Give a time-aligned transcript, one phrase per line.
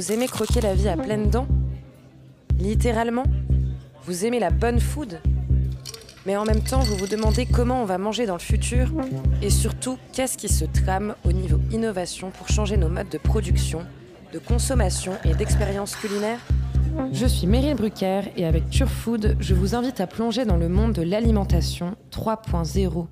[0.00, 1.46] Vous aimez croquer la vie à pleines dents?
[2.58, 3.24] Littéralement?
[4.06, 5.20] Vous aimez la bonne food?
[6.24, 8.92] Mais en même temps, vous vous demandez comment on va manger dans le futur
[9.42, 13.82] et surtout qu'est-ce qui se trame au niveau innovation pour changer nos modes de production,
[14.32, 16.38] de consommation et d'expérience culinaire?
[17.12, 20.94] Je suis Meryl Brucker et avec Turfood, je vous invite à plonger dans le monde
[20.94, 23.06] de l'alimentation 3.0.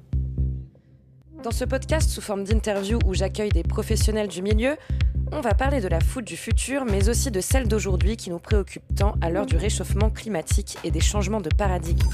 [1.45, 4.77] Dans ce podcast sous forme d'interview où j'accueille des professionnels du milieu,
[5.33, 8.39] on va parler de la food du futur, mais aussi de celle d'aujourd'hui qui nous
[8.39, 12.09] préoccupe tant à l'heure du réchauffement climatique et des changements de paradigme.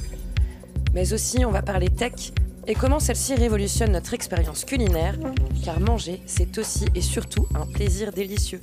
[0.93, 2.33] Mais aussi, on va parler tech
[2.67, 5.17] et comment celle-ci révolutionne notre expérience culinaire,
[5.65, 8.61] car manger, c'est aussi et surtout un plaisir délicieux.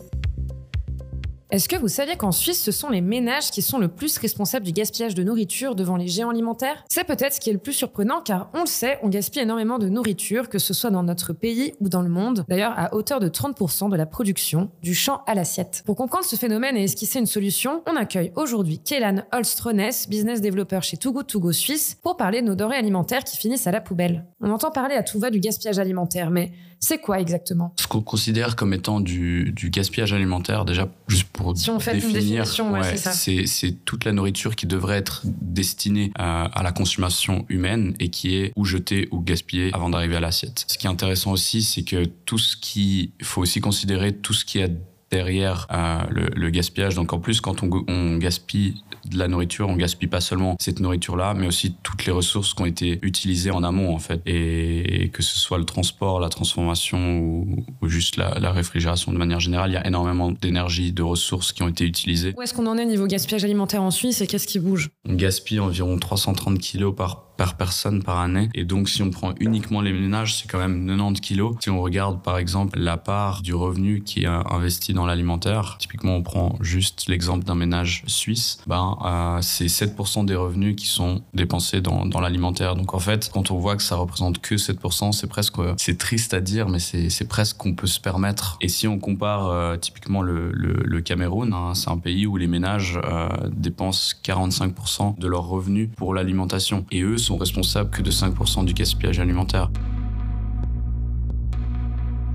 [1.51, 4.65] Est-ce que vous saviez qu'en Suisse, ce sont les ménages qui sont le plus responsables
[4.65, 6.85] du gaspillage de nourriture devant les géants alimentaires?
[6.89, 9.77] C'est peut-être ce qui est le plus surprenant car on le sait, on gaspille énormément
[9.77, 13.19] de nourriture, que ce soit dans notre pays ou dans le monde, d'ailleurs à hauteur
[13.19, 15.83] de 30% de la production, du champ à l'assiette.
[15.85, 20.83] Pour comprendre ce phénomène et esquisser une solution, on accueille aujourd'hui Kélan Holstrones, business développeur
[20.83, 24.25] chez Too Good Suisse, pour parler de nos denrées alimentaires qui finissent à la poubelle.
[24.39, 27.73] On entend parler à tout va du gaspillage alimentaire, mais c'est quoi exactement?
[27.79, 32.45] Ce qu'on considère comme étant du, gaspillage alimentaire, déjà, juste pour si on fait définir,
[32.47, 38.35] c'est toute la nourriture qui devrait être destinée à, à, la consommation humaine et qui
[38.35, 40.65] est ou jetée ou gaspillée avant d'arriver à l'assiette.
[40.67, 44.33] Ce qui est intéressant aussi, c'est que tout ce qui, il faut aussi considérer tout
[44.33, 44.71] ce qui est
[45.11, 46.95] derrière euh, le, gaspillage.
[46.95, 51.33] Donc en plus, quand on, gaspille de la nourriture, on gaspille pas seulement cette nourriture-là,
[51.33, 54.21] mais aussi toutes les ressources qui ont été utilisées en amont en fait.
[54.25, 59.71] Et, que ce soit le transport, la transformation ou, juste la, réfrigération de manière générale,
[59.71, 62.33] il y a énormément d'énergie, de ressources qui ont été utilisées.
[62.37, 64.89] Où est-ce qu'on en est niveau gaspillage alimentaire en Suisse et qu'est-ce qui bouge?
[65.07, 68.49] On gaspille environ 330 kilos par par personne par année.
[68.53, 71.55] Et donc, si on prend uniquement les ménages, c'est quand même 90 kilos.
[71.61, 76.15] Si on regarde, par exemple, la part du revenu qui est investi dans l'alimentaire, typiquement,
[76.15, 81.21] on prend juste l'exemple d'un ménage suisse, ben, euh, c'est 7% des revenus qui sont
[81.33, 82.75] dépensés dans, dans l'alimentaire.
[82.75, 86.33] Donc, en fait, quand on voit que ça représente que 7%, c'est presque, c'est triste
[86.33, 88.57] à dire, mais c'est presque qu'on peut se permettre.
[88.61, 92.47] Et si on compare euh, typiquement le, le, Cameroun, hein, c'est un pays où les
[92.47, 96.85] ménages euh, dépensent 45% de leurs revenus pour l'alimentation.
[96.91, 99.69] Et eux sont responsables que de 5% du gaspillage alimentaire.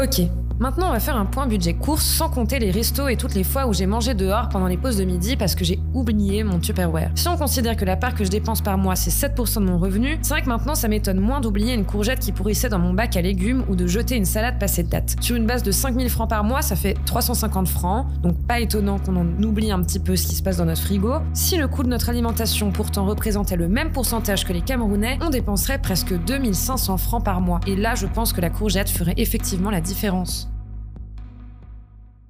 [0.00, 0.22] Ok,
[0.59, 3.44] Maintenant, on va faire un point budget course sans compter les restos et toutes les
[3.44, 6.59] fois où j'ai mangé dehors pendant les pauses de midi parce que j'ai oublié mon
[6.61, 7.11] Tupperware.
[7.15, 9.78] Si on considère que la part que je dépense par mois c'est 7% de mon
[9.78, 12.94] revenu, c'est vrai que maintenant ça m'étonne moins d'oublier une courgette qui pourrissait dans mon
[12.94, 15.17] bac à légumes ou de jeter une salade passée de date.
[15.21, 18.99] Sur une base de 5000 francs par mois, ça fait 350 francs, donc pas étonnant
[18.99, 21.17] qu'on en oublie un petit peu ce qui se passe dans notre frigo.
[21.34, 25.28] Si le coût de notre alimentation pourtant représentait le même pourcentage que les Camerounais, on
[25.28, 27.61] dépenserait presque 2500 francs par mois.
[27.67, 30.45] Et là, je pense que la courgette ferait effectivement la différence.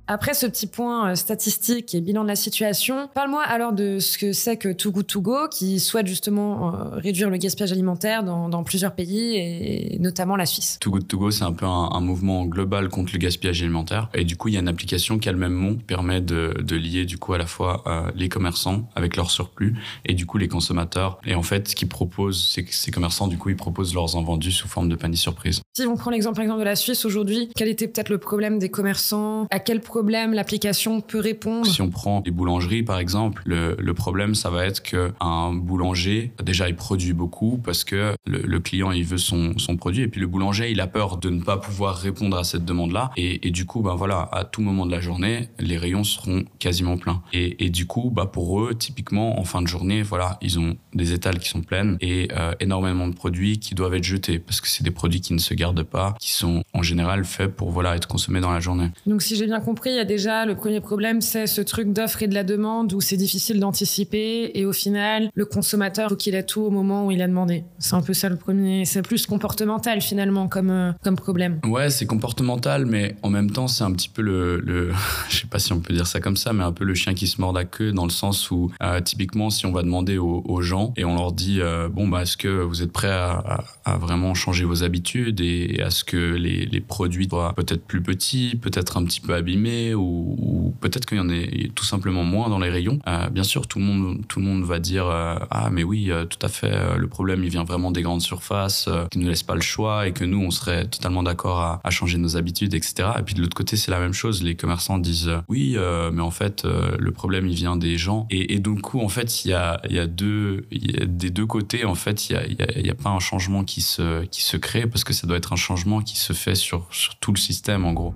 [0.09, 4.19] Après ce petit point euh, statistique et bilan de la situation, parle-moi alors de ce
[4.19, 8.23] que c'est que Too Good To Go, qui souhaite justement euh, réduire le gaspillage alimentaire
[8.23, 10.79] dans, plusieurs pays et notamment la Suisse.
[10.81, 14.09] Too Good To Go, c'est un peu un, mouvement global contre le gaspillage alimentaire.
[14.15, 16.55] Et du coup, il y a une application qui a le même nom, permet de,
[16.61, 19.75] de lier du coup à la fois euh, les commerçants avec leur surplus
[20.05, 21.19] et du coup les consommateurs.
[21.25, 24.17] Et en fait, ce qu'ils proposent, c'est que ces commerçants, du coup, ils proposent leurs
[24.17, 25.63] invendus sous forme de panier surprise.
[25.77, 28.71] Si on prend l'exemple exemple de la Suisse aujourd'hui, quel était peut-être le problème des
[28.71, 29.47] commerçants?
[29.51, 31.67] À quel problème l'application peut répondre?
[31.67, 36.33] Si on prend les boulangeries par exemple, le, problème ça va être que un boulanger
[36.43, 40.19] déjà il produit beaucoup parce que le, client il veut son, son produit et puis
[40.19, 43.51] le boulanger il a peur de ne pas pouvoir répondre à cette demande là et,
[43.51, 47.21] du coup ben voilà à tout moment de la journée les rayons seront quasiment pleins.
[47.35, 50.79] Et, et du coup bah pour eux typiquement en fin de journée voilà ils ont
[50.95, 54.63] des étals qui sont pleines et euh, énormément de produits qui doivent être jetés parce
[54.63, 57.71] que c'est des produits qui ne se gardent pas qui sont en général faits pour
[57.71, 58.91] voilà être consommés dans la journée.
[59.07, 61.93] Donc si j'ai bien compris il y a déjà le premier problème, c'est ce truc
[61.93, 66.17] d'offre et de la demande où c'est difficile d'anticiper et au final, le consommateur faut
[66.17, 67.65] qu'il ait tout au moment où il a demandé.
[67.79, 68.85] C'est un peu ça le premier.
[68.85, 71.61] C'est plus comportemental finalement comme euh, comme problème.
[71.67, 74.93] Ouais, c'est comportemental, mais en même temps, c'est un petit peu le, le
[75.29, 77.15] je sais pas si on peut dire ça comme ça, mais un peu le chien
[77.15, 80.19] qui se mord la queue dans le sens où euh, typiquement, si on va demander
[80.19, 83.63] aux, gens et on leur dit euh, bon bah est-ce que vous êtes prêts à,
[83.85, 88.57] à, vraiment changer vos habitudes et à ce que les, produits soient peut-être plus petits,
[88.61, 92.59] peut-être un petit peu abîmés ou peut-être qu'il y en ait tout simplement moins dans
[92.59, 92.99] les rayons.
[93.07, 96.11] Euh, bien sûr, tout le monde, tout le monde va dire euh, ah mais oui,
[96.11, 96.97] euh, tout à fait.
[96.97, 100.13] le problème, il vient vraiment des grandes surfaces qui ne laissent pas le choix et
[100.13, 103.09] que nous, on serait totalement d'accord à, changer nos habitudes, etc.
[103.19, 104.43] Et puis de l'autre côté, c'est la même chose.
[104.43, 105.77] Les commerçants disent oui,
[106.13, 108.27] mais en fait, le problème, il vient des gens.
[108.31, 111.85] Et, et du coup, en fait, il y a, deux, des deux côtés.
[111.85, 114.87] En fait, il y a, y a pas un changement qui se, qui se crée
[114.87, 116.89] parce que ça doit être un changement qui se fait sur,
[117.21, 118.15] tout le système, en gros.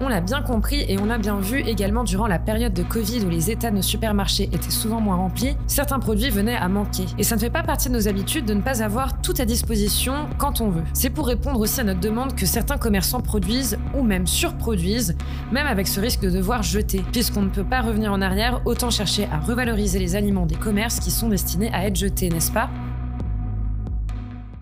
[0.00, 3.24] On l'a bien compris et on l'a bien vu également durant la période de Covid
[3.24, 7.04] où les états de nos supermarchés étaient souvent moins remplis, certains produits venaient à manquer.
[7.16, 9.44] Et ça ne fait pas partie de nos habitudes de ne pas avoir tout à
[9.44, 10.82] disposition quand on veut.
[10.94, 15.16] C'est pour répondre aussi à notre demande que certains commerçants produisent ou même surproduisent,
[15.52, 17.04] même avec ce risque de devoir jeter.
[17.12, 20.98] Puisqu'on ne peut pas revenir en arrière, autant chercher à revaloriser les aliments des commerces
[20.98, 22.68] qui sont destinés à être jetés, n'est-ce pas?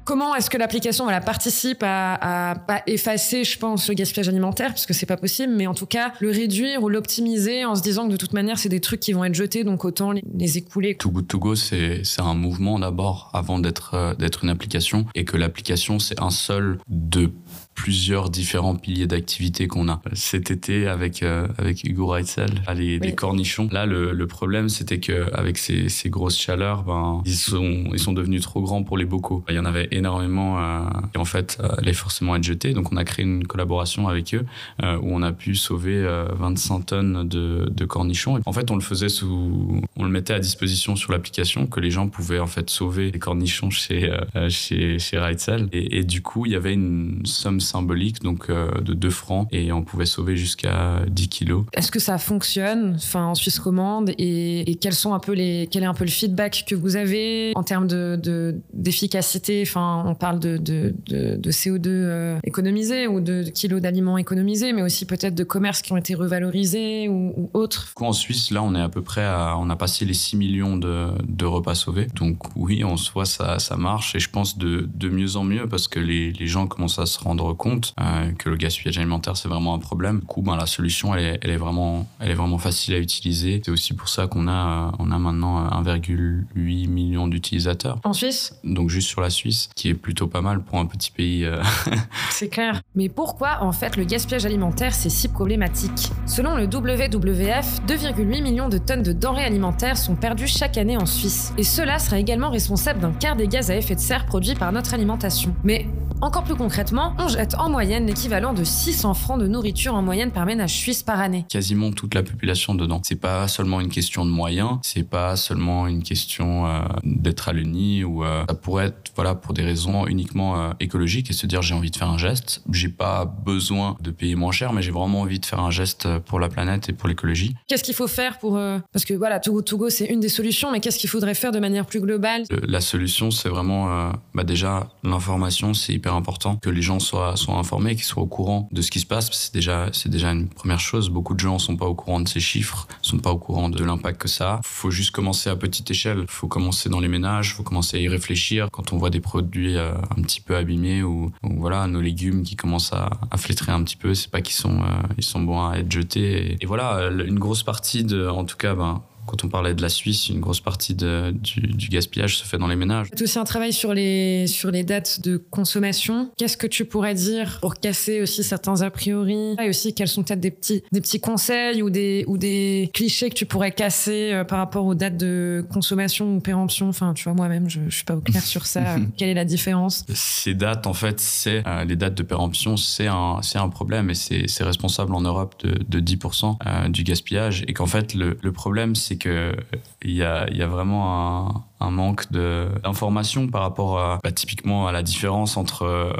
[0.04, 2.54] Comment est-ce que l'application voilà, participe à,
[2.86, 6.12] effacer, je pense, le gaspillage alimentaire, parce que c'est pas possible, mais en tout cas
[6.20, 9.12] le réduire ou l'optimiser en se disant que de toute manière c'est des trucs qui
[9.12, 10.96] vont être jetés, donc autant les, écouler.
[10.96, 15.36] Too Good To Go, c'est un mouvement d'abord avant euh, d'être une application, et que
[15.36, 17.30] l'application c'est un seul de
[17.74, 20.00] plusieurs différents piliers d'activité qu'on a.
[20.12, 25.00] Cet été, avec, euh, avec Hugo Reitzel, les, les cornichons, là, le, le problème, c'était
[25.00, 29.04] qu'avec ces, ces grosses chaleurs, ben, ils, sont, ils sont devenus trop grands pour les
[29.04, 29.44] bocaux.
[29.48, 30.84] Il y en avait énormément euh,
[31.14, 32.72] et en fait, euh, allaient forcément être jetés.
[32.72, 34.44] Donc, on a créé une collaboration avec eux
[34.82, 36.02] euh, où on a pu sauver
[36.38, 38.38] 25 tonnes de, de cornichons.
[38.38, 39.80] Et en fait, on le faisait sous...
[39.96, 43.18] On le mettait à disposition sur l'application que les gens pouvaient en fait sauver les
[43.18, 44.12] cornichons chez,
[44.48, 45.68] chez, chez Reitzel.
[45.72, 49.48] Et, et, du coup, il y avait une somme symbolique, donc euh, de 2 francs,
[49.52, 51.64] et on pouvait sauver jusqu'à 10 kilos.
[51.72, 55.68] Est-ce que ça fonctionne enfin, en Suisse romande et, et, quels sont un peu les,
[55.70, 59.62] quel est un peu le feedback que vous avez en termes de, d'efficacité?
[59.66, 64.82] Enfin, On parle de, de, de CO2 euh, économisé ou de, kilos d'aliments économisés, mais
[64.82, 67.92] aussi peut-être de commerces qui ont été revalorisés ou, ou autres.
[68.00, 70.76] En Suisse, là, on est à peu près à, on a passé les 6 millions
[70.76, 72.08] de, de repas sauvés.
[72.14, 75.68] Donc oui, en soi, ça, ça marche et je pense de, de mieux en mieux
[75.68, 79.36] parce que les, les gens commencent à se rendre compte euh, que le gaspillage alimentaire
[79.36, 80.20] c'est vraiment un problème.
[80.20, 82.98] Du coup, ben, la solution elle est, elle est, vraiment, elle est vraiment facile à
[82.98, 83.60] utiliser.
[83.64, 87.98] C'est aussi pour ça qu'on a, on a maintenant 1,8 million d'utilisateurs.
[88.04, 88.54] En Suisse?
[88.64, 91.44] Donc juste sur la Suisse, qui est plutôt pas mal pour un petit pays.
[91.44, 91.62] Euh.
[92.30, 92.80] c'est clair.
[92.94, 96.10] Mais pourquoi en fait le gaspillage alimentaire c'est si problématique?
[96.26, 101.06] Selon le WWF, 2,8 millions de tonnes de denrées alimentaires sont perdues chaque année en
[101.06, 101.52] Suisse.
[101.58, 104.72] Et cela sera également responsable d'un quart des gaz à effet de serre produits par
[104.72, 105.54] notre alimentation.
[105.64, 105.86] Mais
[106.20, 107.26] encore plus concrètement, on
[107.58, 111.44] en moyenne l'équivalent de 600 francs de nourriture en moyenne par ménage suisse par année.
[111.48, 113.00] Quasiment toute la population dedans.
[113.04, 117.52] C'est pas seulement une question de moyens, c'est pas seulement une question euh, d'être à
[117.52, 121.46] l'uni ou euh, ça pourrait être voilà pour des raisons uniquement euh, écologiques et se
[121.46, 124.82] dire j'ai envie de faire un geste, j'ai pas besoin de payer moins cher, mais
[124.82, 127.56] j'ai vraiment envie de faire un geste pour la planète et pour l'écologie.
[127.66, 128.58] Qu'est-ce qu'il faut faire pour
[128.92, 131.58] parce que voilà Togo Togo c'est une des solutions, mais qu'est-ce qu'il faudrait faire de
[131.58, 132.44] manière plus globale?
[132.62, 137.56] La solution c'est vraiment bah déjà l'information, c'est hyper important que les gens soient, soient
[137.56, 139.30] informés, qu'ils soient au courant de ce qui se passe.
[139.32, 141.08] C'est déjà, c'est déjà une première chose.
[141.08, 143.82] Beaucoup de gens sont pas au courant de ces chiffres, sont pas au courant de
[143.84, 144.60] l'impact que ça a.
[144.64, 146.24] Faut juste commencer à petite échelle.
[146.28, 148.68] Faut commencer dans les ménages, faut commencer à y réfléchir.
[148.72, 152.56] Quand on voit des produits euh, un petit peu abîmés ou, voilà, nos légumes qui
[152.56, 155.66] commencent à, à flétrer un petit peu, c'est pas qu'ils sont, euh, ils sont bons
[155.66, 156.52] à être jetés.
[156.52, 159.82] Et, et, voilà, une grosse partie de, en tout cas, ben, quand on parlait de
[159.82, 163.08] la Suisse, une grosse partie de, du, du, gaspillage se fait dans les ménages.
[163.14, 166.30] C'est aussi un travail sur les, sur les dates de consommation.
[166.36, 169.56] Qu'est-ce que tu pourrais dire pour casser aussi certains a priori?
[169.62, 173.30] Et aussi, quels sont peut-être des petits, des petits conseils ou des, ou des clichés
[173.30, 176.88] que tu pourrais casser euh, par rapport aux dates de consommation ou péremption?
[176.88, 178.96] Enfin, tu vois, moi-même, je, je suis pas au clair sur ça.
[179.16, 180.04] Quelle est la différence?
[180.12, 184.14] Ces dates, en fait, c'est euh, les dates de péremption, c'est un, un problème et
[184.14, 187.64] c'est responsable en Europe de, de 10% euh, du gaspillage.
[187.68, 189.56] Et qu'en fait, le, le problème, c'est que
[190.02, 194.86] il y a, y a vraiment un, un manque d'informations par rapport à, bah, typiquement
[194.86, 196.12] à la différence entre euh,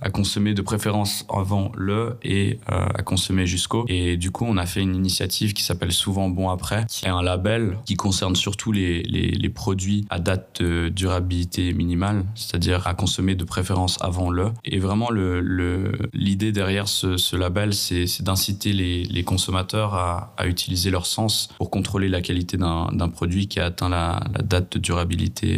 [0.00, 3.84] à consommer de préférence avant le et euh, à consommer jusqu'au.
[3.88, 7.10] Et du coup, on a fait une initiative qui s'appelle Souvent Bon Après, qui est
[7.10, 12.94] un label qui concerne surtout les, les, produits à date de durabilité minimale, c'est-à-dire à
[12.94, 14.52] consommer de préférence avant le.
[14.64, 20.46] Et vraiment, l'idée le, derrière ce, ce label, c'est d'inciter les, les consommateurs à, à
[20.46, 24.74] utiliser leur sens pour contrôler la qualité d'un produit qui a atteint la, la date
[24.74, 24.99] de durabilité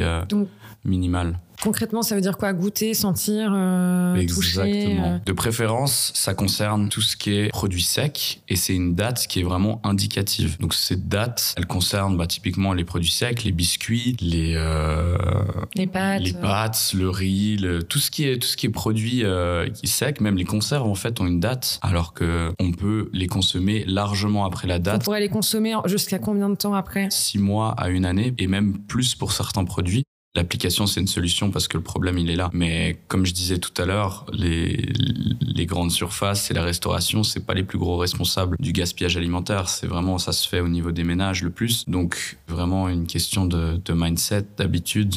[0.02, 0.48] euh, Donc,
[0.84, 1.38] minimale.
[1.62, 2.52] Concrètement, ça veut dire quoi?
[2.52, 4.64] Goûter, sentir, euh, Exactement.
[4.66, 5.18] toucher euh...
[5.24, 9.38] De préférence, ça concerne tout ce qui est produit sec et c'est une date qui
[9.38, 10.58] est vraiment indicative.
[10.58, 15.16] Donc cette date, elle concerne bah, typiquement les produits secs, les biscuits, les euh,
[15.76, 18.70] les pâtes, les pâtes, le riz, le, tout ce qui est tout ce qui est
[18.70, 20.20] produit euh, sec.
[20.20, 24.44] Même les conserves en fait ont une date, alors que on peut les consommer largement
[24.46, 25.02] après la date.
[25.02, 27.06] On pourrait les consommer jusqu'à combien de temps après?
[27.10, 30.02] Six mois à une année et même plus pour certains produits.
[30.34, 32.48] L'application, c'est une solution parce que le problème, il est là.
[32.54, 34.90] Mais comme je disais tout à l'heure, les,
[35.40, 39.68] les grandes surfaces et la restauration, c'est pas les plus gros responsables du gaspillage alimentaire.
[39.68, 41.84] C'est vraiment, ça se fait au niveau des ménages le plus.
[41.86, 45.16] Donc, vraiment une question de, de mindset, d'habitude.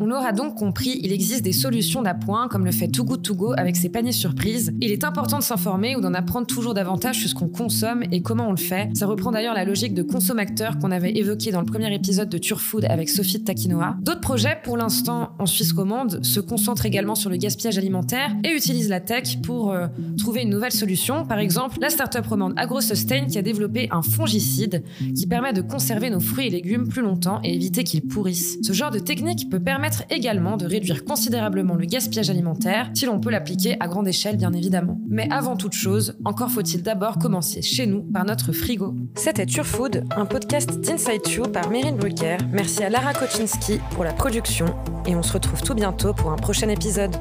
[0.00, 3.34] On l'aura donc compris, il existe des solutions d'appoint comme le fait Too Good To
[3.34, 4.74] Go avec ses paniers surprises.
[4.80, 8.20] Il est important de s'informer ou d'en apprendre toujours davantage sur ce qu'on consomme et
[8.20, 8.88] comment on le fait.
[8.94, 12.38] Ça reprend d'ailleurs la logique de consommateur qu'on avait évoqué dans le premier épisode de
[12.38, 13.96] Turfood avec Sophie de Takinoa.
[14.00, 18.50] D'autres projets, pour l'instant en Suisse romande, se concentrent également sur le gaspillage alimentaire et
[18.50, 19.86] utilisent la tech pour euh,
[20.18, 21.24] trouver une nouvelle solution.
[21.24, 24.82] Par exemple, la start-up romande AgroSustain qui a développé un fongicide
[25.14, 28.58] qui permet de conserver nos fruits et légumes plus longtemps et éviter qu'ils pourrissent.
[28.62, 33.20] Ce genre de technique peut permettre également de réduire considérablement le gaspillage alimentaire si l'on
[33.20, 34.98] peut l'appliquer à grande échelle bien évidemment.
[35.08, 38.94] Mais avant toute chose, encore faut-il d'abord commencer chez nous par notre frigo.
[39.14, 42.38] C'était Turfood, un podcast d'Inside You par Meryl Brucker.
[42.52, 44.66] Merci à Lara Koczynski pour la production
[45.06, 47.14] et on se retrouve tout bientôt pour un prochain épisode.